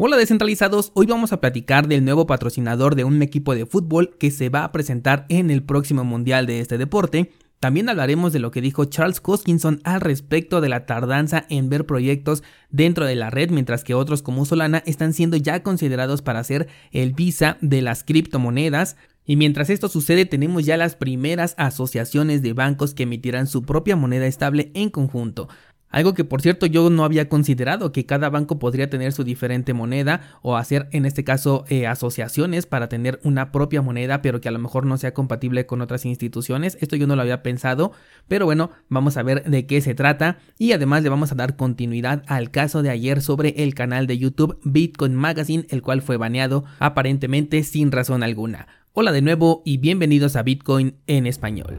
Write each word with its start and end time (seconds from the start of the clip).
Hola 0.00 0.16
descentralizados, 0.16 0.92
hoy 0.94 1.06
vamos 1.06 1.32
a 1.32 1.40
platicar 1.40 1.88
del 1.88 2.04
nuevo 2.04 2.24
patrocinador 2.24 2.94
de 2.94 3.02
un 3.02 3.20
equipo 3.20 3.56
de 3.56 3.66
fútbol 3.66 4.16
que 4.16 4.30
se 4.30 4.48
va 4.48 4.62
a 4.62 4.70
presentar 4.70 5.26
en 5.28 5.50
el 5.50 5.64
próximo 5.64 6.04
mundial 6.04 6.46
de 6.46 6.60
este 6.60 6.78
deporte. 6.78 7.32
También 7.58 7.88
hablaremos 7.88 8.32
de 8.32 8.38
lo 8.38 8.52
que 8.52 8.60
dijo 8.60 8.84
Charles 8.84 9.20
Hoskinson 9.20 9.80
al 9.82 10.00
respecto 10.00 10.60
de 10.60 10.68
la 10.68 10.86
tardanza 10.86 11.46
en 11.48 11.68
ver 11.68 11.84
proyectos 11.84 12.44
dentro 12.70 13.06
de 13.06 13.16
la 13.16 13.30
red, 13.30 13.50
mientras 13.50 13.82
que 13.82 13.94
otros 13.94 14.22
como 14.22 14.44
Solana 14.44 14.84
están 14.86 15.14
siendo 15.14 15.36
ya 15.36 15.64
considerados 15.64 16.22
para 16.22 16.44
ser 16.44 16.68
el 16.92 17.12
visa 17.12 17.58
de 17.60 17.82
las 17.82 18.04
criptomonedas. 18.04 18.96
Y 19.24 19.34
mientras 19.34 19.68
esto 19.68 19.88
sucede, 19.88 20.26
tenemos 20.26 20.64
ya 20.64 20.76
las 20.76 20.94
primeras 20.94 21.56
asociaciones 21.58 22.40
de 22.40 22.52
bancos 22.52 22.94
que 22.94 23.02
emitirán 23.02 23.48
su 23.48 23.64
propia 23.64 23.96
moneda 23.96 24.28
estable 24.28 24.70
en 24.74 24.90
conjunto. 24.90 25.48
Algo 25.90 26.12
que 26.12 26.24
por 26.24 26.42
cierto 26.42 26.66
yo 26.66 26.90
no 26.90 27.04
había 27.04 27.28
considerado, 27.28 27.92
que 27.92 28.04
cada 28.04 28.28
banco 28.28 28.58
podría 28.58 28.90
tener 28.90 29.12
su 29.12 29.24
diferente 29.24 29.72
moneda 29.72 30.20
o 30.42 30.56
hacer 30.56 30.88
en 30.92 31.06
este 31.06 31.24
caso 31.24 31.64
eh, 31.68 31.86
asociaciones 31.86 32.66
para 32.66 32.88
tener 32.88 33.20
una 33.22 33.52
propia 33.52 33.80
moneda, 33.80 34.20
pero 34.20 34.40
que 34.40 34.48
a 34.48 34.52
lo 34.52 34.58
mejor 34.58 34.84
no 34.84 34.98
sea 34.98 35.14
compatible 35.14 35.66
con 35.66 35.80
otras 35.80 36.04
instituciones. 36.04 36.76
Esto 36.80 36.96
yo 36.96 37.06
no 37.06 37.16
lo 37.16 37.22
había 37.22 37.42
pensado, 37.42 37.92
pero 38.28 38.44
bueno, 38.44 38.70
vamos 38.88 39.16
a 39.16 39.22
ver 39.22 39.44
de 39.44 39.66
qué 39.66 39.80
se 39.80 39.94
trata 39.94 40.38
y 40.58 40.72
además 40.72 41.02
le 41.02 41.08
vamos 41.08 41.32
a 41.32 41.36
dar 41.36 41.56
continuidad 41.56 42.22
al 42.26 42.50
caso 42.50 42.82
de 42.82 42.90
ayer 42.90 43.22
sobre 43.22 43.62
el 43.62 43.74
canal 43.74 44.06
de 44.06 44.18
YouTube 44.18 44.58
Bitcoin 44.64 45.14
Magazine, 45.14 45.66
el 45.70 45.80
cual 45.80 46.02
fue 46.02 46.18
baneado 46.18 46.64
aparentemente 46.80 47.62
sin 47.62 47.92
razón 47.92 48.22
alguna. 48.22 48.68
Hola 48.92 49.12
de 49.12 49.22
nuevo 49.22 49.62
y 49.64 49.78
bienvenidos 49.78 50.36
a 50.36 50.42
Bitcoin 50.42 50.96
en 51.06 51.26
español. 51.26 51.78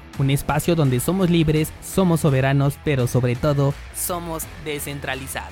un 0.21 0.29
espacio 0.29 0.75
donde 0.75 0.99
somos 0.99 1.29
libres, 1.29 1.73
somos 1.83 2.21
soberanos, 2.21 2.75
pero 2.85 3.07
sobre 3.07 3.35
todo 3.35 3.73
somos 3.95 4.43
descentralizados. 4.63 5.51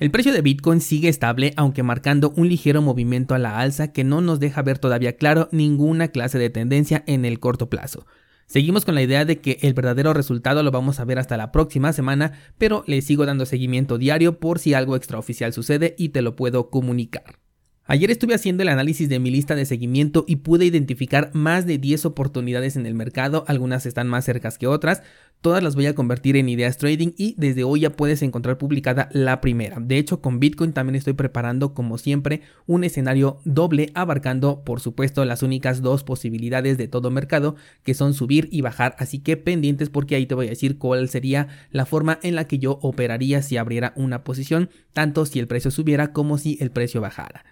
El 0.00 0.10
precio 0.10 0.32
de 0.32 0.42
Bitcoin 0.42 0.80
sigue 0.80 1.08
estable 1.08 1.52
aunque 1.56 1.84
marcando 1.84 2.32
un 2.34 2.48
ligero 2.48 2.82
movimiento 2.82 3.36
a 3.36 3.38
la 3.38 3.60
alza 3.60 3.92
que 3.92 4.02
no 4.02 4.20
nos 4.20 4.40
deja 4.40 4.62
ver 4.62 4.80
todavía 4.80 5.16
claro 5.16 5.48
ninguna 5.52 6.08
clase 6.08 6.38
de 6.38 6.50
tendencia 6.50 7.04
en 7.06 7.24
el 7.24 7.38
corto 7.38 7.70
plazo. 7.70 8.04
Seguimos 8.46 8.84
con 8.84 8.96
la 8.96 9.02
idea 9.02 9.24
de 9.24 9.40
que 9.40 9.58
el 9.62 9.74
verdadero 9.74 10.12
resultado 10.12 10.62
lo 10.62 10.72
vamos 10.72 10.98
a 10.98 11.04
ver 11.04 11.18
hasta 11.18 11.36
la 11.36 11.52
próxima 11.52 11.92
semana, 11.92 12.32
pero 12.58 12.82
le 12.86 13.00
sigo 13.00 13.26
dando 13.26 13.46
seguimiento 13.46 13.96
diario 13.96 14.40
por 14.40 14.58
si 14.58 14.74
algo 14.74 14.96
extraoficial 14.96 15.52
sucede 15.52 15.94
y 15.96 16.08
te 16.08 16.20
lo 16.20 16.34
puedo 16.36 16.68
comunicar. 16.68 17.38
Ayer 17.84 18.12
estuve 18.12 18.34
haciendo 18.34 18.62
el 18.62 18.68
análisis 18.68 19.08
de 19.08 19.18
mi 19.18 19.32
lista 19.32 19.56
de 19.56 19.66
seguimiento 19.66 20.24
y 20.28 20.36
pude 20.36 20.64
identificar 20.64 21.30
más 21.34 21.66
de 21.66 21.78
10 21.78 22.06
oportunidades 22.06 22.76
en 22.76 22.86
el 22.86 22.94
mercado, 22.94 23.44
algunas 23.48 23.86
están 23.86 24.06
más 24.06 24.24
cercas 24.24 24.56
que 24.56 24.68
otras, 24.68 25.02
todas 25.40 25.64
las 25.64 25.74
voy 25.74 25.86
a 25.86 25.94
convertir 25.96 26.36
en 26.36 26.48
ideas 26.48 26.78
trading 26.78 27.10
y 27.16 27.34
desde 27.38 27.64
hoy 27.64 27.80
ya 27.80 27.90
puedes 27.90 28.22
encontrar 28.22 28.56
publicada 28.56 29.08
la 29.10 29.40
primera. 29.40 29.80
De 29.80 29.98
hecho, 29.98 30.20
con 30.20 30.38
Bitcoin 30.38 30.72
también 30.72 30.94
estoy 30.94 31.14
preparando 31.14 31.74
como 31.74 31.98
siempre 31.98 32.42
un 32.66 32.84
escenario 32.84 33.40
doble 33.44 33.90
abarcando 33.94 34.62
por 34.62 34.78
supuesto 34.78 35.24
las 35.24 35.42
únicas 35.42 35.82
dos 35.82 36.04
posibilidades 36.04 36.78
de 36.78 36.86
todo 36.86 37.10
mercado 37.10 37.56
que 37.82 37.94
son 37.94 38.14
subir 38.14 38.48
y 38.52 38.60
bajar, 38.60 38.94
así 39.00 39.18
que 39.18 39.36
pendientes 39.36 39.90
porque 39.90 40.14
ahí 40.14 40.26
te 40.26 40.36
voy 40.36 40.46
a 40.46 40.50
decir 40.50 40.78
cuál 40.78 41.08
sería 41.08 41.48
la 41.72 41.84
forma 41.84 42.20
en 42.22 42.36
la 42.36 42.46
que 42.46 42.60
yo 42.60 42.78
operaría 42.80 43.42
si 43.42 43.56
abriera 43.56 43.92
una 43.96 44.22
posición, 44.22 44.70
tanto 44.92 45.26
si 45.26 45.40
el 45.40 45.48
precio 45.48 45.72
subiera 45.72 46.12
como 46.12 46.38
si 46.38 46.58
el 46.60 46.70
precio 46.70 47.00
bajara. 47.00 47.44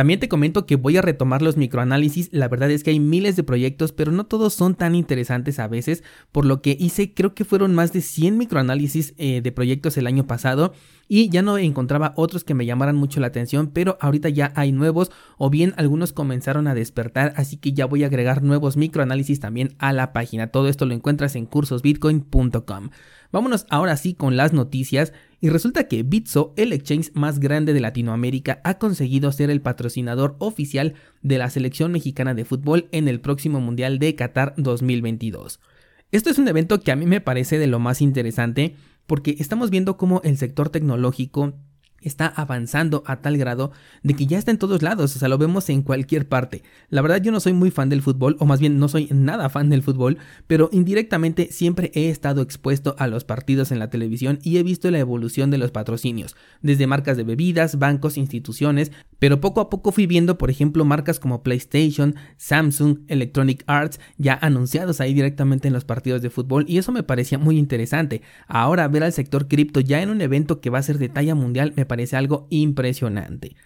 También 0.00 0.18
te 0.18 0.30
comento 0.30 0.64
que 0.64 0.76
voy 0.76 0.96
a 0.96 1.02
retomar 1.02 1.42
los 1.42 1.58
microanálisis, 1.58 2.30
la 2.32 2.48
verdad 2.48 2.70
es 2.70 2.82
que 2.82 2.88
hay 2.88 2.98
miles 2.98 3.36
de 3.36 3.42
proyectos, 3.42 3.92
pero 3.92 4.12
no 4.12 4.24
todos 4.24 4.54
son 4.54 4.74
tan 4.74 4.94
interesantes 4.94 5.58
a 5.58 5.68
veces, 5.68 6.02
por 6.32 6.46
lo 6.46 6.62
que 6.62 6.74
hice 6.80 7.12
creo 7.12 7.34
que 7.34 7.44
fueron 7.44 7.74
más 7.74 7.92
de 7.92 8.00
100 8.00 8.38
microanálisis 8.38 9.12
eh, 9.18 9.42
de 9.42 9.52
proyectos 9.52 9.98
el 9.98 10.06
año 10.06 10.26
pasado 10.26 10.72
y 11.06 11.28
ya 11.28 11.42
no 11.42 11.58
encontraba 11.58 12.14
otros 12.16 12.44
que 12.44 12.54
me 12.54 12.64
llamaran 12.64 12.96
mucho 12.96 13.20
la 13.20 13.26
atención, 13.26 13.72
pero 13.74 13.98
ahorita 14.00 14.30
ya 14.30 14.54
hay 14.56 14.72
nuevos 14.72 15.10
o 15.36 15.50
bien 15.50 15.74
algunos 15.76 16.14
comenzaron 16.14 16.66
a 16.66 16.74
despertar, 16.74 17.34
así 17.36 17.58
que 17.58 17.74
ya 17.74 17.84
voy 17.84 18.02
a 18.02 18.06
agregar 18.06 18.42
nuevos 18.42 18.78
microanálisis 18.78 19.38
también 19.38 19.74
a 19.78 19.92
la 19.92 20.14
página. 20.14 20.46
Todo 20.46 20.68
esto 20.68 20.86
lo 20.86 20.94
encuentras 20.94 21.36
en 21.36 21.44
cursosbitcoin.com. 21.44 22.88
Vámonos 23.32 23.66
ahora 23.70 23.96
sí 23.96 24.14
con 24.14 24.36
las 24.36 24.52
noticias 24.52 25.12
y 25.40 25.48
resulta 25.48 25.88
que 25.88 26.02
Bitso, 26.02 26.52
el 26.56 26.72
exchange 26.72 27.12
más 27.14 27.38
grande 27.38 27.72
de 27.72 27.80
Latinoamérica, 27.80 28.60
ha 28.64 28.78
conseguido 28.78 29.30
ser 29.32 29.50
el 29.50 29.62
patrocinador 29.62 30.36
oficial 30.38 30.94
de 31.22 31.38
la 31.38 31.48
selección 31.48 31.92
mexicana 31.92 32.34
de 32.34 32.44
fútbol 32.44 32.88
en 32.92 33.08
el 33.08 33.20
próximo 33.20 33.60
Mundial 33.60 33.98
de 33.98 34.14
Qatar 34.14 34.54
2022. 34.56 35.60
Esto 36.12 36.30
es 36.30 36.38
un 36.38 36.48
evento 36.48 36.80
que 36.80 36.90
a 36.90 36.96
mí 36.96 37.06
me 37.06 37.20
parece 37.20 37.58
de 37.58 37.68
lo 37.68 37.78
más 37.78 38.02
interesante 38.02 38.74
porque 39.06 39.36
estamos 39.38 39.70
viendo 39.70 39.96
cómo 39.96 40.20
el 40.24 40.36
sector 40.36 40.68
tecnológico 40.68 41.54
está 42.02 42.26
avanzando 42.26 43.02
a 43.06 43.20
tal 43.20 43.36
grado 43.36 43.72
de 44.02 44.14
que 44.14 44.26
ya 44.26 44.38
está 44.38 44.50
en 44.50 44.58
todos 44.58 44.82
lados, 44.82 45.14
o 45.14 45.18
sea, 45.18 45.28
lo 45.28 45.38
vemos 45.38 45.68
en 45.68 45.82
cualquier 45.82 46.28
parte. 46.28 46.62
La 46.88 47.02
verdad 47.02 47.22
yo 47.22 47.32
no 47.32 47.40
soy 47.40 47.52
muy 47.52 47.70
fan 47.70 47.88
del 47.88 48.02
fútbol, 48.02 48.36
o 48.38 48.46
más 48.46 48.60
bien 48.60 48.78
no 48.78 48.88
soy 48.88 49.08
nada 49.12 49.48
fan 49.48 49.70
del 49.70 49.82
fútbol, 49.82 50.18
pero 50.46 50.68
indirectamente 50.72 51.48
siempre 51.50 51.90
he 51.94 52.08
estado 52.08 52.42
expuesto 52.42 52.94
a 52.98 53.06
los 53.06 53.24
partidos 53.24 53.72
en 53.72 53.78
la 53.78 53.90
televisión 53.90 54.38
y 54.42 54.58
he 54.58 54.62
visto 54.62 54.90
la 54.90 54.98
evolución 54.98 55.50
de 55.50 55.58
los 55.58 55.70
patrocinios, 55.70 56.36
desde 56.62 56.86
marcas 56.86 57.16
de 57.16 57.24
bebidas, 57.24 57.78
bancos, 57.78 58.16
instituciones, 58.16 58.92
pero 59.18 59.40
poco 59.40 59.60
a 59.60 59.70
poco 59.70 59.92
fui 59.92 60.06
viendo, 60.06 60.38
por 60.38 60.50
ejemplo, 60.50 60.84
marcas 60.84 61.20
como 61.20 61.42
PlayStation, 61.42 62.14
Samsung, 62.36 63.00
Electronic 63.08 63.64
Arts, 63.66 64.00
ya 64.16 64.38
anunciados 64.40 65.00
ahí 65.00 65.14
directamente 65.14 65.68
en 65.68 65.74
los 65.74 65.84
partidos 65.84 66.22
de 66.22 66.30
fútbol 66.30 66.64
y 66.68 66.78
eso 66.78 66.92
me 66.92 67.02
parecía 67.02 67.38
muy 67.38 67.58
interesante. 67.58 68.22
Ahora 68.46 68.88
ver 68.88 69.04
al 69.04 69.12
sector 69.12 69.48
cripto 69.48 69.80
ya 69.80 70.02
en 70.02 70.10
un 70.10 70.20
evento 70.20 70.60
que 70.60 70.70
va 70.70 70.78
a 70.78 70.82
ser 70.82 70.98
de 70.98 71.08
talla 71.08 71.34
mundial 71.34 71.72
me 71.76 71.86
parece 71.90 72.16
algo 72.16 72.46
impresionante. 72.50 73.56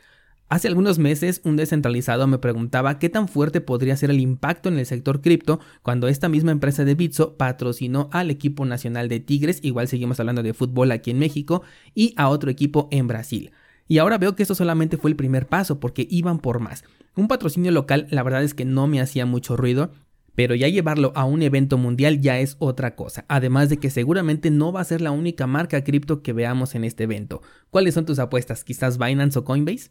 Hace 0.49 0.69
algunos 0.69 0.99
meses 0.99 1.43
un 1.45 1.57
descentralizado 1.57 2.27
me 2.27 2.39
preguntaba 2.39 2.99
qué 2.99 3.11
tan 3.11 3.29
fuerte 3.29 3.61
podría 3.61 3.99
ser 3.99 4.11
el 4.11 4.19
impacto 4.19 4.71
en 4.71 4.79
el 4.79 4.87
sector 4.87 5.21
cripto 5.21 5.61
cuando 5.83 6.09
esta 6.09 6.31
misma 6.31 6.53
empresa 6.53 6.87
de 6.87 6.95
Bitso 6.95 7.37
patrocinó 7.37 8.09
al 8.13 8.31
equipo 8.31 8.65
nacional 8.65 9.11
de 9.11 9.21
Tigres, 9.21 9.59
igual 9.63 9.89
seguimos 9.89 10.21
hablando 10.21 10.43
de 10.43 10.55
fútbol 10.55 10.91
aquí 10.93 11.11
en 11.11 11.19
México, 11.19 11.65
y 11.95 12.15
a 12.17 12.31
otro 12.31 12.51
equipo 12.51 12.89
en 12.93 13.09
Brasil. 13.09 13.53
Y 13.89 13.99
ahora 13.99 14.17
veo 14.17 14.35
que 14.35 14.43
esto 14.43 14.55
solamente 14.55 14.97
fue 14.97 15.11
el 15.11 15.17
primer 15.17 15.47
paso 15.47 15.81
porque 15.81 16.07
iban 16.11 16.39
por 16.39 16.61
más. 16.61 16.85
Un 17.15 17.29
patrocinio 17.29 17.73
local 17.73 18.07
la 18.09 18.23
verdad 18.23 18.43
es 18.43 18.55
que 18.55 18.65
no 18.65 18.87
me 18.87 19.03
hacía 19.03 19.27
mucho 19.27 19.59
ruido, 19.59 19.93
pero 20.35 20.55
ya 20.55 20.69
llevarlo 20.69 21.13
a 21.15 21.25
un 21.25 21.43
evento 21.43 21.79
mundial 21.79 22.21
ya 22.21 22.39
es 22.41 22.57
otra 22.59 22.97
cosa, 22.97 23.25
además 23.29 23.69
de 23.69 23.79
que 23.79 23.91
seguramente 23.91 24.51
no 24.51 24.73
va 24.73 24.81
a 24.81 24.85
ser 24.85 25.01
la 25.01 25.11
única 25.11 25.47
marca 25.47 25.85
cripto 25.85 26.23
que 26.23 26.33
veamos 26.33 26.75
en 26.75 26.85
este 26.85 27.05
evento. 27.05 27.43
¿Cuáles 27.71 27.95
son 27.95 28.07
tus 28.07 28.19
apuestas? 28.19 28.65
¿Quizás 28.65 28.99
Binance 28.99 29.39
o 29.39 29.45
Coinbase? 29.45 29.91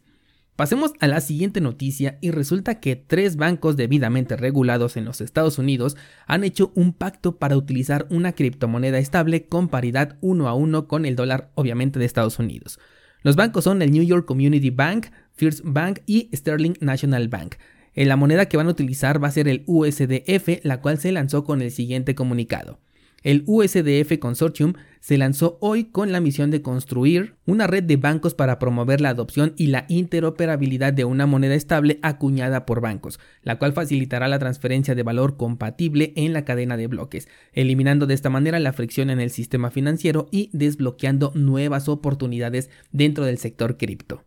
Pasemos 0.56 0.92
a 1.00 1.08
la 1.08 1.20
siguiente 1.20 1.60
noticia 1.60 2.16
y 2.20 2.30
resulta 2.30 2.78
que 2.78 2.94
tres 2.94 3.34
bancos 3.34 3.76
debidamente 3.76 4.36
regulados 4.36 4.96
en 4.96 5.04
los 5.04 5.20
Estados 5.20 5.58
Unidos 5.58 5.96
han 6.28 6.44
hecho 6.44 6.70
un 6.76 6.92
pacto 6.92 7.38
para 7.38 7.56
utilizar 7.56 8.06
una 8.08 8.34
criptomoneda 8.34 8.98
estable 8.98 9.48
con 9.48 9.68
paridad 9.68 10.16
uno 10.20 10.46
a 10.46 10.54
uno 10.54 10.86
con 10.86 11.06
el 11.06 11.16
dólar 11.16 11.50
obviamente 11.56 11.98
de 11.98 12.04
Estados 12.04 12.38
Unidos. 12.38 12.78
Los 13.22 13.34
bancos 13.34 13.64
son 13.64 13.82
el 13.82 13.90
New 13.90 14.04
York 14.04 14.26
Community 14.26 14.70
Bank, 14.70 15.06
First 15.32 15.62
Bank 15.64 16.00
y 16.06 16.30
Sterling 16.32 16.74
National 16.80 17.26
Bank. 17.26 17.56
La 17.94 18.16
moneda 18.16 18.46
que 18.46 18.56
van 18.56 18.66
a 18.66 18.70
utilizar 18.70 19.22
va 19.22 19.28
a 19.28 19.32
ser 19.32 19.46
el 19.46 19.62
USDF, 19.66 20.64
la 20.64 20.80
cual 20.80 20.98
se 20.98 21.12
lanzó 21.12 21.44
con 21.44 21.62
el 21.62 21.70
siguiente 21.70 22.14
comunicado. 22.14 22.80
El 23.24 23.42
USDF 23.46 24.18
Consortium 24.18 24.74
se 25.00 25.16
lanzó 25.16 25.56
hoy 25.62 25.84
con 25.84 26.12
la 26.12 26.20
misión 26.20 26.50
de 26.50 26.60
construir 26.60 27.36
una 27.46 27.66
red 27.66 27.82
de 27.82 27.96
bancos 27.96 28.34
para 28.34 28.58
promover 28.58 29.00
la 29.00 29.08
adopción 29.08 29.54
y 29.56 29.68
la 29.68 29.86
interoperabilidad 29.88 30.92
de 30.92 31.06
una 31.06 31.24
moneda 31.24 31.54
estable 31.54 31.98
acuñada 32.02 32.66
por 32.66 32.82
bancos, 32.82 33.18
la 33.42 33.58
cual 33.58 33.72
facilitará 33.72 34.28
la 34.28 34.38
transferencia 34.38 34.94
de 34.94 35.02
valor 35.02 35.38
compatible 35.38 36.12
en 36.16 36.34
la 36.34 36.44
cadena 36.44 36.76
de 36.76 36.86
bloques, 36.86 37.26
eliminando 37.54 38.06
de 38.06 38.12
esta 38.12 38.28
manera 38.28 38.60
la 38.60 38.74
fricción 38.74 39.08
en 39.08 39.20
el 39.20 39.30
sistema 39.30 39.70
financiero 39.70 40.28
y 40.30 40.50
desbloqueando 40.52 41.32
nuevas 41.34 41.88
oportunidades 41.88 42.68
dentro 42.92 43.24
del 43.24 43.38
sector 43.38 43.78
cripto. 43.78 44.22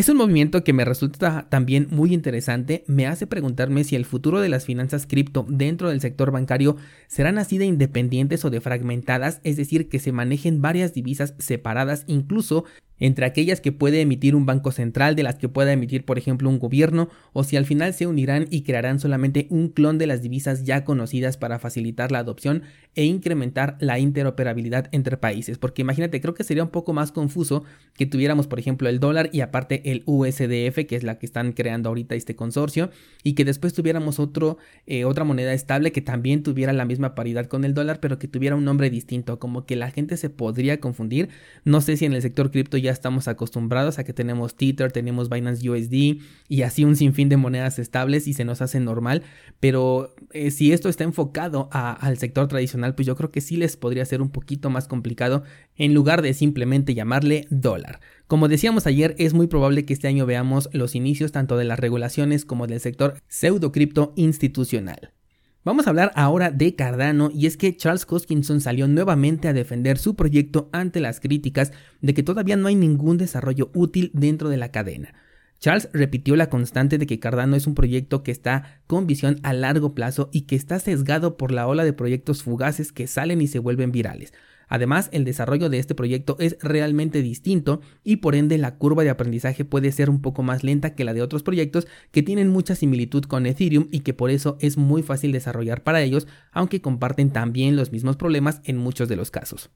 Es 0.00 0.08
un 0.08 0.16
movimiento 0.16 0.64
que 0.64 0.72
me 0.72 0.86
resulta 0.86 1.46
también 1.50 1.88
muy 1.90 2.14
interesante, 2.14 2.84
me 2.86 3.06
hace 3.06 3.26
preguntarme 3.26 3.84
si 3.84 3.96
el 3.96 4.06
futuro 4.06 4.40
de 4.40 4.48
las 4.48 4.64
finanzas 4.64 5.06
cripto 5.06 5.44
dentro 5.46 5.90
del 5.90 6.00
sector 6.00 6.30
bancario 6.30 6.78
serán 7.06 7.36
así 7.36 7.58
de 7.58 7.66
independientes 7.66 8.42
o 8.46 8.48
de 8.48 8.62
fragmentadas, 8.62 9.42
es 9.44 9.58
decir, 9.58 9.90
que 9.90 9.98
se 9.98 10.12
manejen 10.12 10.62
varias 10.62 10.94
divisas 10.94 11.34
separadas 11.38 12.04
incluso 12.06 12.64
entre 13.00 13.26
aquellas 13.26 13.60
que 13.60 13.72
puede 13.72 14.00
emitir 14.00 14.36
un 14.36 14.46
banco 14.46 14.70
central, 14.70 15.16
de 15.16 15.22
las 15.22 15.36
que 15.36 15.48
pueda 15.48 15.72
emitir 15.72 16.04
por 16.04 16.18
ejemplo 16.18 16.48
un 16.48 16.58
gobierno, 16.58 17.08
o 17.32 17.42
si 17.42 17.56
al 17.56 17.66
final 17.66 17.94
se 17.94 18.06
unirán 18.06 18.46
y 18.50 18.62
crearán 18.62 19.00
solamente 19.00 19.46
un 19.50 19.68
clon 19.68 19.98
de 19.98 20.06
las 20.06 20.22
divisas 20.22 20.64
ya 20.64 20.84
conocidas 20.84 21.36
para 21.36 21.58
facilitar 21.58 22.12
la 22.12 22.20
adopción 22.20 22.62
e 22.94 23.04
incrementar 23.04 23.76
la 23.80 23.98
interoperabilidad 23.98 24.88
entre 24.92 25.16
países. 25.16 25.58
Porque 25.58 25.82
imagínate, 25.82 26.20
creo 26.20 26.34
que 26.34 26.44
sería 26.44 26.62
un 26.62 26.70
poco 26.70 26.92
más 26.92 27.12
confuso 27.12 27.64
que 27.94 28.06
tuviéramos 28.06 28.46
por 28.46 28.58
ejemplo 28.58 28.88
el 28.88 29.00
dólar 29.00 29.30
y 29.32 29.40
aparte 29.40 29.90
el 29.90 30.02
USDF, 30.06 30.86
que 30.86 30.96
es 30.96 31.02
la 31.02 31.18
que 31.18 31.26
están 31.26 31.52
creando 31.52 31.88
ahorita 31.88 32.14
este 32.14 32.36
consorcio, 32.36 32.90
y 33.22 33.34
que 33.34 33.44
después 33.44 33.72
tuviéramos 33.72 34.18
otro, 34.18 34.58
eh, 34.86 35.04
otra 35.04 35.24
moneda 35.24 35.52
estable 35.52 35.92
que 35.92 36.02
también 36.02 36.42
tuviera 36.42 36.72
la 36.72 36.84
misma 36.84 37.14
paridad 37.14 37.46
con 37.46 37.64
el 37.64 37.74
dólar, 37.74 38.00
pero 38.00 38.18
que 38.18 38.28
tuviera 38.28 38.56
un 38.56 38.64
nombre 38.64 38.90
distinto, 38.90 39.38
como 39.38 39.64
que 39.64 39.76
la 39.76 39.90
gente 39.90 40.16
se 40.16 40.30
podría 40.30 40.80
confundir. 40.80 41.28
No 41.64 41.80
sé 41.80 41.96
si 41.96 42.04
en 42.04 42.12
el 42.12 42.22
sector 42.22 42.50
cripto 42.50 42.76
ya 42.76 42.89
estamos 42.90 43.28
acostumbrados 43.28 43.98
a 43.98 44.04
que 44.04 44.12
tenemos 44.12 44.54
Tether, 44.54 44.92
tenemos 44.92 45.28
Binance 45.28 45.68
USD 45.68 46.20
y 46.48 46.62
así 46.62 46.84
un 46.84 46.96
sinfín 46.96 47.28
de 47.28 47.36
monedas 47.36 47.78
estables 47.78 48.26
y 48.28 48.34
se 48.34 48.44
nos 48.44 48.62
hace 48.62 48.80
normal, 48.80 49.22
pero 49.60 50.14
eh, 50.32 50.50
si 50.50 50.72
esto 50.72 50.88
está 50.88 51.04
enfocado 51.04 51.68
al 51.72 52.18
sector 52.18 52.48
tradicional, 52.48 52.94
pues 52.94 53.06
yo 53.06 53.16
creo 53.16 53.30
que 53.30 53.40
sí 53.40 53.56
les 53.56 53.76
podría 53.76 54.04
ser 54.04 54.22
un 54.22 54.30
poquito 54.30 54.70
más 54.70 54.88
complicado 54.88 55.42
en 55.76 55.94
lugar 55.94 56.22
de 56.22 56.34
simplemente 56.34 56.94
llamarle 56.94 57.46
dólar. 57.50 58.00
Como 58.26 58.48
decíamos 58.48 58.86
ayer, 58.86 59.14
es 59.18 59.34
muy 59.34 59.46
probable 59.46 59.84
que 59.84 59.92
este 59.92 60.08
año 60.08 60.26
veamos 60.26 60.68
los 60.72 60.94
inicios 60.94 61.32
tanto 61.32 61.56
de 61.56 61.64
las 61.64 61.80
regulaciones 61.80 62.44
como 62.44 62.66
del 62.66 62.80
sector 62.80 63.14
pseudo 63.28 63.72
cripto 63.72 64.12
institucional. 64.16 65.12
Vamos 65.62 65.86
a 65.86 65.90
hablar 65.90 66.10
ahora 66.14 66.50
de 66.50 66.74
Cardano 66.74 67.30
y 67.30 67.44
es 67.44 67.58
que 67.58 67.76
Charles 67.76 68.06
Hoskinson 68.08 68.62
salió 68.62 68.88
nuevamente 68.88 69.46
a 69.46 69.52
defender 69.52 69.98
su 69.98 70.16
proyecto 70.16 70.70
ante 70.72 71.00
las 71.00 71.20
críticas 71.20 71.72
de 72.00 72.14
que 72.14 72.22
todavía 72.22 72.56
no 72.56 72.68
hay 72.68 72.76
ningún 72.76 73.18
desarrollo 73.18 73.70
útil 73.74 74.10
dentro 74.14 74.48
de 74.48 74.56
la 74.56 74.70
cadena. 74.70 75.12
Charles 75.58 75.90
repitió 75.92 76.34
la 76.36 76.48
constante 76.48 76.96
de 76.96 77.06
que 77.06 77.20
Cardano 77.20 77.56
es 77.56 77.66
un 77.66 77.74
proyecto 77.74 78.22
que 78.22 78.30
está 78.30 78.80
con 78.86 79.06
visión 79.06 79.38
a 79.42 79.52
largo 79.52 79.94
plazo 79.94 80.30
y 80.32 80.42
que 80.42 80.56
está 80.56 80.78
sesgado 80.78 81.36
por 81.36 81.52
la 81.52 81.66
ola 81.66 81.84
de 81.84 81.92
proyectos 81.92 82.42
fugaces 82.42 82.90
que 82.90 83.06
salen 83.06 83.42
y 83.42 83.46
se 83.46 83.58
vuelven 83.58 83.92
virales. 83.92 84.32
Además, 84.70 85.10
el 85.12 85.24
desarrollo 85.24 85.68
de 85.68 85.78
este 85.78 85.94
proyecto 85.94 86.36
es 86.38 86.56
realmente 86.62 87.20
distinto 87.22 87.80
y 88.04 88.16
por 88.16 88.36
ende 88.36 88.56
la 88.56 88.76
curva 88.76 89.02
de 89.02 89.10
aprendizaje 89.10 89.64
puede 89.64 89.92
ser 89.92 90.08
un 90.08 90.22
poco 90.22 90.42
más 90.42 90.64
lenta 90.64 90.94
que 90.94 91.04
la 91.04 91.12
de 91.12 91.22
otros 91.22 91.42
proyectos 91.42 91.88
que 92.12 92.22
tienen 92.22 92.48
mucha 92.48 92.76
similitud 92.76 93.24
con 93.24 93.46
Ethereum 93.46 93.88
y 93.90 94.00
que 94.00 94.14
por 94.14 94.30
eso 94.30 94.56
es 94.60 94.78
muy 94.78 95.02
fácil 95.02 95.32
desarrollar 95.32 95.82
para 95.82 96.00
ellos, 96.00 96.28
aunque 96.52 96.80
comparten 96.80 97.30
también 97.30 97.74
los 97.76 97.90
mismos 97.90 98.16
problemas 98.16 98.60
en 98.64 98.76
muchos 98.76 99.08
de 99.08 99.16
los 99.16 99.32
casos. 99.32 99.70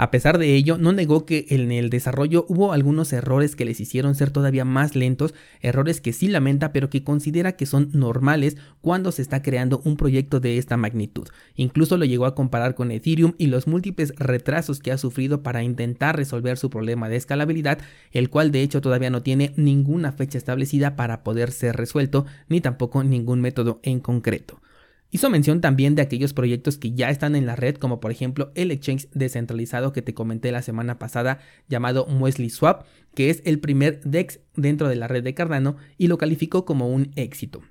A 0.00 0.12
pesar 0.12 0.38
de 0.38 0.54
ello, 0.54 0.78
no 0.78 0.92
negó 0.92 1.26
que 1.26 1.46
en 1.48 1.72
el 1.72 1.90
desarrollo 1.90 2.46
hubo 2.48 2.72
algunos 2.72 3.12
errores 3.12 3.56
que 3.56 3.64
les 3.64 3.80
hicieron 3.80 4.14
ser 4.14 4.30
todavía 4.30 4.64
más 4.64 4.94
lentos, 4.94 5.34
errores 5.60 6.00
que 6.00 6.12
sí 6.12 6.28
lamenta 6.28 6.72
pero 6.72 6.88
que 6.88 7.02
considera 7.02 7.56
que 7.56 7.66
son 7.66 7.90
normales 7.92 8.56
cuando 8.80 9.10
se 9.10 9.22
está 9.22 9.42
creando 9.42 9.82
un 9.84 9.96
proyecto 9.96 10.38
de 10.38 10.56
esta 10.56 10.76
magnitud. 10.76 11.26
Incluso 11.56 11.96
lo 11.96 12.04
llegó 12.04 12.26
a 12.26 12.36
comparar 12.36 12.76
con 12.76 12.92
Ethereum 12.92 13.32
y 13.38 13.48
los 13.48 13.66
múltiples 13.66 14.14
retrasos 14.16 14.78
que 14.78 14.92
ha 14.92 14.98
sufrido 14.98 15.42
para 15.42 15.64
intentar 15.64 16.14
resolver 16.14 16.58
su 16.58 16.70
problema 16.70 17.08
de 17.08 17.16
escalabilidad, 17.16 17.80
el 18.12 18.30
cual 18.30 18.52
de 18.52 18.62
hecho 18.62 18.80
todavía 18.80 19.10
no 19.10 19.22
tiene 19.24 19.52
ninguna 19.56 20.12
fecha 20.12 20.38
establecida 20.38 20.94
para 20.94 21.24
poder 21.24 21.50
ser 21.50 21.74
resuelto, 21.74 22.24
ni 22.48 22.60
tampoco 22.60 23.02
ningún 23.02 23.40
método 23.40 23.80
en 23.82 23.98
concreto. 23.98 24.60
Hizo 25.10 25.30
mención 25.30 25.62
también 25.62 25.94
de 25.94 26.02
aquellos 26.02 26.34
proyectos 26.34 26.76
que 26.76 26.92
ya 26.92 27.08
están 27.08 27.34
en 27.34 27.46
la 27.46 27.56
red, 27.56 27.76
como 27.76 27.98
por 27.98 28.10
ejemplo 28.10 28.52
el 28.54 28.70
exchange 28.70 29.08
descentralizado 29.14 29.92
que 29.92 30.02
te 30.02 30.12
comenté 30.12 30.52
la 30.52 30.60
semana 30.60 30.98
pasada 30.98 31.38
llamado 31.66 32.06
Muesli 32.06 32.50
Swap, 32.50 32.84
que 33.14 33.30
es 33.30 33.40
el 33.46 33.58
primer 33.58 34.00
DEX 34.02 34.40
dentro 34.54 34.88
de 34.88 34.96
la 34.96 35.08
red 35.08 35.24
de 35.24 35.34
Cardano 35.34 35.76
y 35.96 36.08
lo 36.08 36.18
calificó 36.18 36.66
como 36.66 36.88
un 36.88 37.10
éxito. 37.16 37.62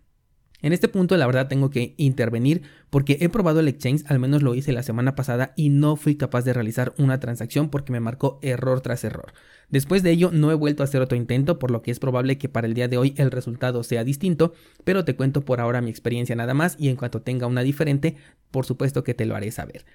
En 0.61 0.73
este 0.73 0.87
punto 0.87 1.15
la 1.17 1.27
verdad 1.27 1.47
tengo 1.47 1.69
que 1.69 1.93
intervenir 1.97 2.63
porque 2.89 3.17
he 3.21 3.29
probado 3.29 3.59
el 3.59 3.67
exchange, 3.67 4.03
al 4.07 4.19
menos 4.19 4.41
lo 4.41 4.55
hice 4.55 4.71
la 4.71 4.81
semana 4.81 5.13
pasada 5.13 5.53
y 5.55 5.69
no 5.69 5.95
fui 5.95 6.15
capaz 6.15 6.43
de 6.43 6.53
realizar 6.53 6.93
una 6.97 7.19
transacción 7.19 7.69
porque 7.69 7.91
me 7.91 7.99
marcó 7.99 8.39
error 8.41 8.81
tras 8.81 9.03
error. 9.03 9.33
Después 9.69 10.01
de 10.01 10.11
ello 10.11 10.31
no 10.33 10.51
he 10.51 10.55
vuelto 10.55 10.81
a 10.81 10.85
hacer 10.85 11.01
otro 11.01 11.17
intento 11.17 11.59
por 11.59 11.69
lo 11.69 11.81
que 11.83 11.91
es 11.91 11.99
probable 11.99 12.37
que 12.37 12.49
para 12.49 12.65
el 12.65 12.73
día 12.73 12.87
de 12.87 12.97
hoy 12.97 13.13
el 13.17 13.29
resultado 13.29 13.83
sea 13.83 14.03
distinto, 14.03 14.53
pero 14.83 15.05
te 15.05 15.15
cuento 15.15 15.45
por 15.45 15.61
ahora 15.61 15.81
mi 15.81 15.91
experiencia 15.91 16.35
nada 16.35 16.53
más 16.53 16.75
y 16.79 16.89
en 16.89 16.95
cuanto 16.95 17.21
tenga 17.21 17.45
una 17.45 17.61
diferente, 17.61 18.15
por 18.49 18.65
supuesto 18.65 19.03
que 19.03 19.13
te 19.13 19.25
lo 19.25 19.35
haré 19.35 19.51
saber. 19.51 19.85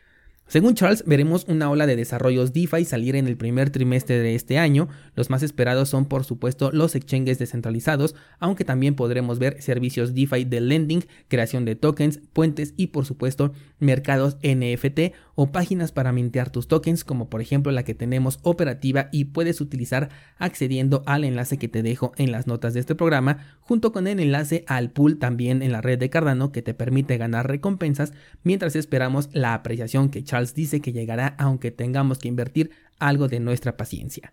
Según 0.53 0.75
Charles, 0.75 1.03
veremos 1.07 1.47
una 1.49 1.71
ola 1.71 1.87
de 1.87 1.97
desarrollos 1.97 2.53
DeFi 2.53 2.85
salir 2.85 3.17
en 3.17 3.27
el 3.27 3.39
primer 3.39 3.71
trimestre 3.71 4.19
de 4.19 4.35
este 4.35 4.59
año. 4.59 4.87
Los 5.15 5.31
más 5.31 5.43
esperados 5.43 5.89
son, 5.89 6.05
por 6.05 6.25
supuesto, 6.25 6.71
los 6.73 6.95
exchanges 6.95 7.39
descentralizados, 7.39 8.15
aunque 8.39 8.67
también 8.67 8.95
podremos 8.95 9.39
ver 9.39 9.63
servicios 9.63 10.13
DeFi 10.15 10.45
de 10.45 10.61
lending, 10.61 11.07
creación 11.29 11.65
de 11.65 11.75
tokens, 11.75 12.21
puentes 12.35 12.75
y, 12.77 12.89
por 12.89 13.07
supuesto, 13.07 13.55
mercados 13.79 14.37
NFT 14.43 15.15
o 15.35 15.51
páginas 15.53 15.93
para 15.93 16.13
mintear 16.13 16.51
tus 16.51 16.69
tokens, 16.69 17.05
como 17.05 17.29
por 17.29 17.41
ejemplo 17.41 17.73
la 17.73 17.85
que 17.85 17.95
tenemos 17.95 18.39
operativa 18.43 19.09
y 19.13 19.27
puedes 19.27 19.61
utilizar 19.61 20.11
accediendo 20.39 21.03
al 21.07 21.25
enlace 21.25 21.59
que 21.59 21.69
te 21.69 21.83
dejo 21.83 22.13
en 22.17 22.33
las 22.33 22.47
notas 22.47 22.75
de 22.75 22.81
este 22.81 22.95
programa, 22.95 23.39
junto 23.61 23.93
con 23.93 24.07
el 24.07 24.21
enlace 24.21 24.65
al 24.67 24.91
pool 24.91 25.19
también 25.19 25.63
en 25.63 25.73
la 25.73 25.81
red 25.81 25.99
de 25.99 26.11
Cardano 26.11 26.53
que 26.53 26.63
te 26.63 26.75
permite 26.75 27.17
ganar 27.17 27.49
recompensas 27.49 28.13
mientras 28.43 28.77
esperamos 28.77 29.31
la 29.33 29.55
apreciación 29.55 30.11
que 30.11 30.25
Charles 30.25 30.55
dice 30.55 30.81
que 30.81 30.93
llegará 30.93 31.35
aunque 31.39 31.71
tengamos 31.71 32.19
que 32.19 32.29
invertir 32.29 32.71
algo 32.99 33.29
de 33.29 33.41
nuestra 33.41 33.77
paciencia. 33.77 34.33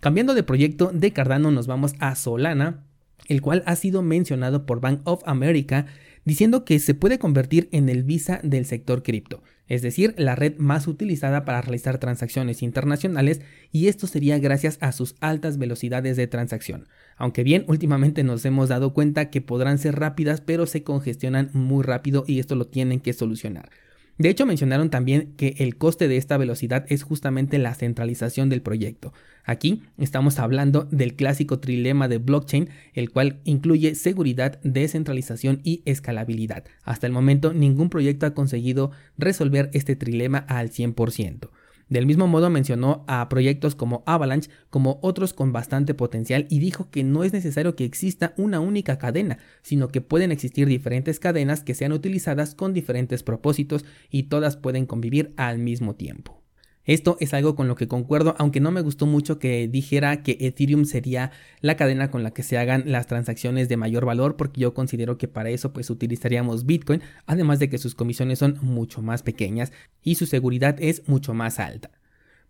Cambiando 0.00 0.34
de 0.34 0.42
proyecto 0.42 0.90
de 0.92 1.12
Cardano 1.12 1.50
nos 1.50 1.66
vamos 1.66 1.94
a 2.00 2.14
Solana, 2.16 2.84
el 3.28 3.40
cual 3.40 3.62
ha 3.66 3.76
sido 3.76 4.02
mencionado 4.02 4.66
por 4.66 4.80
Bank 4.80 5.00
of 5.04 5.22
America 5.26 5.86
diciendo 6.24 6.64
que 6.64 6.78
se 6.78 6.94
puede 6.94 7.18
convertir 7.18 7.68
en 7.72 7.88
el 7.88 8.02
Visa 8.02 8.40
del 8.42 8.64
sector 8.66 9.02
cripto, 9.02 9.42
es 9.66 9.82
decir, 9.82 10.14
la 10.18 10.34
red 10.34 10.56
más 10.58 10.86
utilizada 10.86 11.44
para 11.44 11.62
realizar 11.62 11.98
transacciones 11.98 12.62
internacionales 12.62 13.40
y 13.70 13.88
esto 13.88 14.06
sería 14.06 14.38
gracias 14.38 14.78
a 14.80 14.92
sus 14.92 15.14
altas 15.20 15.58
velocidades 15.58 16.16
de 16.16 16.26
transacción. 16.26 16.88
Aunque 17.16 17.42
bien, 17.42 17.64
últimamente 17.68 18.24
nos 18.24 18.44
hemos 18.44 18.68
dado 18.68 18.92
cuenta 18.92 19.30
que 19.30 19.40
podrán 19.40 19.78
ser 19.78 19.98
rápidas 19.98 20.40
pero 20.40 20.66
se 20.66 20.82
congestionan 20.82 21.50
muy 21.52 21.82
rápido 21.82 22.24
y 22.26 22.38
esto 22.38 22.54
lo 22.54 22.66
tienen 22.66 23.00
que 23.00 23.12
solucionar. 23.12 23.70
De 24.18 24.28
hecho, 24.28 24.46
mencionaron 24.46 24.90
también 24.90 25.32
que 25.36 25.54
el 25.58 25.76
coste 25.76 26.06
de 26.06 26.16
esta 26.16 26.36
velocidad 26.36 26.84
es 26.88 27.02
justamente 27.02 27.58
la 27.58 27.74
centralización 27.74 28.48
del 28.48 28.62
proyecto. 28.62 29.12
Aquí 29.44 29.82
estamos 29.98 30.38
hablando 30.38 30.86
del 30.90 31.14
clásico 31.14 31.58
trilema 31.58 32.08
de 32.08 32.18
blockchain, 32.18 32.68
el 32.94 33.10
cual 33.10 33.40
incluye 33.44 33.94
seguridad, 33.94 34.60
descentralización 34.62 35.60
y 35.64 35.82
escalabilidad. 35.86 36.64
Hasta 36.84 37.06
el 37.06 37.12
momento, 37.12 37.52
ningún 37.52 37.88
proyecto 37.88 38.26
ha 38.26 38.34
conseguido 38.34 38.92
resolver 39.16 39.70
este 39.72 39.96
trilema 39.96 40.38
al 40.38 40.70
100%. 40.70 41.48
Del 41.92 42.06
mismo 42.06 42.26
modo 42.26 42.48
mencionó 42.48 43.04
a 43.06 43.28
proyectos 43.28 43.74
como 43.74 44.02
Avalanche 44.06 44.48
como 44.70 44.98
otros 45.02 45.34
con 45.34 45.52
bastante 45.52 45.92
potencial 45.92 46.46
y 46.48 46.58
dijo 46.58 46.90
que 46.90 47.04
no 47.04 47.22
es 47.22 47.34
necesario 47.34 47.76
que 47.76 47.84
exista 47.84 48.32
una 48.38 48.60
única 48.60 48.96
cadena, 48.96 49.36
sino 49.60 49.88
que 49.88 50.00
pueden 50.00 50.32
existir 50.32 50.66
diferentes 50.66 51.20
cadenas 51.20 51.62
que 51.62 51.74
sean 51.74 51.92
utilizadas 51.92 52.54
con 52.54 52.72
diferentes 52.72 53.22
propósitos 53.22 53.84
y 54.08 54.22
todas 54.22 54.56
pueden 54.56 54.86
convivir 54.86 55.34
al 55.36 55.58
mismo 55.58 55.94
tiempo. 55.94 56.41
Esto 56.84 57.16
es 57.20 57.32
algo 57.32 57.54
con 57.54 57.68
lo 57.68 57.76
que 57.76 57.86
concuerdo, 57.86 58.34
aunque 58.38 58.58
no 58.60 58.72
me 58.72 58.80
gustó 58.80 59.06
mucho 59.06 59.38
que 59.38 59.68
dijera 59.68 60.22
que 60.24 60.36
Ethereum 60.40 60.84
sería 60.84 61.30
la 61.60 61.76
cadena 61.76 62.10
con 62.10 62.24
la 62.24 62.32
que 62.32 62.42
se 62.42 62.58
hagan 62.58 62.84
las 62.86 63.06
transacciones 63.06 63.68
de 63.68 63.76
mayor 63.76 64.04
valor, 64.04 64.36
porque 64.36 64.60
yo 64.60 64.74
considero 64.74 65.16
que 65.16 65.28
para 65.28 65.50
eso 65.50 65.72
pues 65.72 65.90
utilizaríamos 65.90 66.66
Bitcoin, 66.66 67.00
además 67.26 67.60
de 67.60 67.68
que 67.68 67.78
sus 67.78 67.94
comisiones 67.94 68.40
son 68.40 68.58
mucho 68.62 69.00
más 69.00 69.22
pequeñas 69.22 69.72
y 70.02 70.16
su 70.16 70.26
seguridad 70.26 70.76
es 70.80 71.08
mucho 71.08 71.34
más 71.34 71.60
alta. 71.60 71.90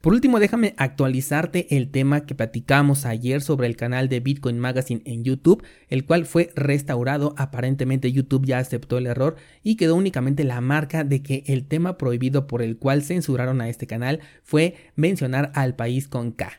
Por 0.02 0.14
último, 0.14 0.40
déjame 0.40 0.74
actualizarte 0.78 1.76
el 1.76 1.88
tema 1.88 2.26
que 2.26 2.34
platicamos 2.34 3.06
ayer 3.06 3.40
sobre 3.40 3.68
el 3.68 3.76
canal 3.76 4.08
de 4.08 4.18
Bitcoin 4.18 4.58
Magazine 4.58 5.00
en 5.04 5.22
YouTube, 5.22 5.62
el 5.88 6.04
cual 6.04 6.26
fue 6.26 6.50
restaurado. 6.56 7.36
Aparentemente 7.38 8.10
YouTube 8.10 8.44
ya 8.44 8.58
aceptó 8.58 8.98
el 8.98 9.06
error 9.06 9.36
y 9.62 9.76
quedó 9.76 9.94
únicamente 9.94 10.42
la 10.42 10.60
marca 10.60 11.04
de 11.04 11.22
que 11.22 11.44
el 11.46 11.68
tema 11.68 11.98
prohibido 11.98 12.48
por 12.48 12.62
el 12.62 12.78
cual 12.78 13.04
censuraron 13.04 13.60
a 13.60 13.68
este 13.68 13.86
canal 13.86 14.18
fue 14.42 14.74
mencionar 14.96 15.52
al 15.54 15.76
país 15.76 16.08
con 16.08 16.32
K. 16.32 16.50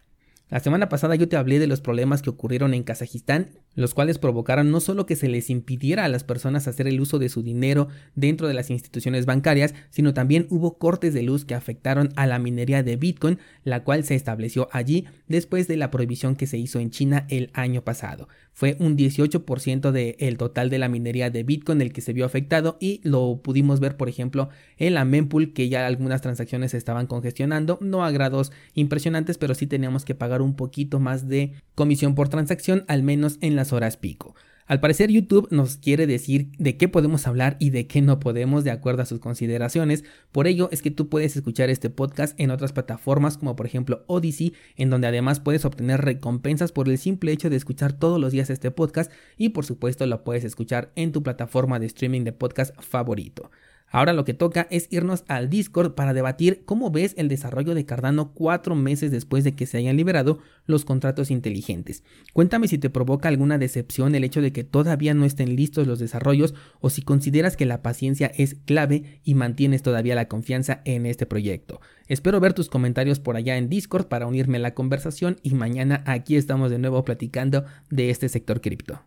La 0.47 0.61
semana 0.61 0.87
pasada 0.87 1.15
yo 1.15 1.27
te 1.27 1.35
hablé 1.35 1.59
de 1.59 1.67
los 1.67 1.81
problemas 1.81 2.21
que 2.21 2.29
ocurrieron 2.29 2.73
en 2.73 2.83
Kazajistán 2.83 3.49
los 3.75 3.93
cuales 3.93 4.19
provocaron 4.19 4.71
no 4.71 4.79
solo 4.79 5.05
que 5.05 5.15
se 5.15 5.27
les 5.27 5.49
impidiera 5.49 6.05
a 6.05 6.09
las 6.09 6.23
personas 6.23 6.67
hacer 6.67 6.87
el 6.87 6.99
uso 7.01 7.19
de 7.19 7.29
su 7.29 7.43
dinero 7.43 7.87
dentro 8.15 8.47
de 8.47 8.53
las 8.53 8.69
instituciones 8.69 9.25
bancarias, 9.25 9.73
sino 9.89 10.13
también 10.13 10.47
hubo 10.49 10.77
cortes 10.77 11.13
de 11.13 11.23
luz 11.23 11.45
que 11.45 11.55
afectaron 11.55 12.09
a 12.15 12.27
la 12.27 12.39
minería 12.39 12.83
de 12.83 12.95
Bitcoin, 12.95 13.39
la 13.63 13.83
cual 13.83 14.03
se 14.03 14.15
estableció 14.15 14.69
allí 14.71 15.05
después 15.27 15.67
de 15.67 15.77
la 15.77 15.91
prohibición 15.91 16.35
que 16.35 16.47
se 16.47 16.57
hizo 16.57 16.79
en 16.79 16.91
China 16.91 17.25
el 17.29 17.49
año 17.53 17.83
pasado. 17.83 18.27
Fue 18.55 18.77
un 18.79 18.95
18% 18.95 19.91
del 19.91 20.37
total 20.37 20.69
de 20.69 20.77
la 20.77 20.87
minería 20.87 21.31
de 21.31 21.41
Bitcoin 21.41 21.81
el 21.81 21.91
que 21.91 22.01
se 22.01 22.13
vio 22.13 22.23
afectado 22.23 22.77
y 22.79 23.01
lo 23.03 23.41
pudimos 23.41 23.79
ver, 23.79 23.97
por 23.97 24.09
ejemplo, 24.09 24.49
en 24.77 24.93
la 24.93 25.05
mempool 25.05 25.53
que 25.53 25.69
ya 25.69 25.87
algunas 25.87 26.21
transacciones 26.21 26.71
se 26.71 26.77
estaban 26.77 27.07
congestionando, 27.07 27.79
no 27.81 28.05
a 28.05 28.11
grados 28.11 28.51
impresionantes, 28.75 29.39
pero 29.39 29.55
sí 29.55 29.65
teníamos 29.65 30.05
que 30.05 30.13
pagar 30.13 30.43
un 30.43 30.55
poquito 30.55 30.99
más 30.99 31.27
de 31.27 31.53
comisión 31.73 32.13
por 32.13 32.29
transacción, 32.29 32.85
al 32.87 33.01
menos 33.01 33.37
en 33.41 33.55
horas 33.71 33.95
pico. 33.95 34.35
Al 34.65 34.79
parecer 34.79 35.11
YouTube 35.11 35.49
nos 35.51 35.75
quiere 35.75 36.07
decir 36.07 36.49
de 36.57 36.77
qué 36.77 36.87
podemos 36.87 37.27
hablar 37.27 37.57
y 37.59 37.71
de 37.71 37.85
qué 37.85 38.01
no 38.01 38.19
podemos 38.19 38.63
de 38.63 38.71
acuerdo 38.71 39.01
a 39.01 39.05
sus 39.05 39.19
consideraciones, 39.19 40.05
por 40.31 40.47
ello 40.47 40.69
es 40.71 40.81
que 40.81 40.89
tú 40.89 41.09
puedes 41.09 41.35
escuchar 41.35 41.69
este 41.69 41.89
podcast 41.89 42.39
en 42.39 42.49
otras 42.49 42.71
plataformas 42.71 43.37
como 43.37 43.57
por 43.57 43.65
ejemplo 43.65 44.05
Odyssey, 44.07 44.53
en 44.77 44.89
donde 44.89 45.07
además 45.07 45.41
puedes 45.41 45.65
obtener 45.65 46.01
recompensas 46.01 46.71
por 46.71 46.87
el 46.87 46.97
simple 46.97 47.33
hecho 47.33 47.49
de 47.49 47.57
escuchar 47.57 47.91
todos 47.91 48.21
los 48.21 48.31
días 48.31 48.49
este 48.49 48.71
podcast 48.71 49.11
y 49.37 49.49
por 49.49 49.65
supuesto 49.65 50.05
lo 50.05 50.23
puedes 50.23 50.45
escuchar 50.45 50.91
en 50.95 51.11
tu 51.11 51.23
plataforma 51.23 51.79
de 51.79 51.87
streaming 51.87 52.23
de 52.23 52.31
podcast 52.31 52.73
favorito. 52.81 53.51
Ahora 53.93 54.13
lo 54.13 54.25
que 54.25 54.33
toca 54.33 54.67
es 54.71 54.87
irnos 54.89 55.23
al 55.27 55.51
Discord 55.51 55.93
para 55.93 56.15
debatir 56.15 56.63
cómo 56.65 56.89
ves 56.89 57.13
el 57.15 57.27
desarrollo 57.27 57.75
de 57.75 57.85
Cardano 57.85 58.33
cuatro 58.33 58.73
meses 58.73 59.11
después 59.11 59.43
de 59.43 59.51
que 59.51 59.67
se 59.67 59.77
hayan 59.77 59.97
liberado 59.97 60.39
los 60.65 60.83
contratos 60.83 61.29
inteligentes. 61.29 62.03
Cuéntame 62.33 62.67
si 62.67 62.79
te 62.79 62.89
provoca 62.89 63.29
alguna 63.29 63.59
decepción 63.59 64.15
el 64.15 64.23
hecho 64.23 64.41
de 64.41 64.51
que 64.51 64.63
todavía 64.63 65.13
no 65.13 65.25
estén 65.25 65.55
listos 65.55 65.85
los 65.85 65.99
desarrollos 65.99 66.55
o 66.79 66.89
si 66.89 67.03
consideras 67.03 67.55
que 67.55 67.67
la 67.67 67.83
paciencia 67.83 68.31
es 68.35 68.55
clave 68.65 69.21
y 69.23 69.35
mantienes 69.35 69.83
todavía 69.83 70.15
la 70.15 70.27
confianza 70.27 70.81
en 70.85 71.05
este 71.05 71.27
proyecto. 71.27 71.79
Espero 72.07 72.39
ver 72.39 72.53
tus 72.53 72.69
comentarios 72.69 73.19
por 73.19 73.35
allá 73.35 73.57
en 73.57 73.69
Discord 73.69 74.07
para 74.07 74.25
unirme 74.25 74.57
a 74.57 74.61
la 74.61 74.73
conversación 74.73 75.37
y 75.43 75.53
mañana 75.53 76.03
aquí 76.07 76.35
estamos 76.35 76.71
de 76.71 76.79
nuevo 76.79 77.05
platicando 77.05 77.63
de 77.91 78.09
este 78.09 78.27
sector 78.27 78.59
cripto. 78.59 78.99